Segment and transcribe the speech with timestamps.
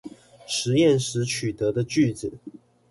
[0.47, 2.33] 實驗時取得的句子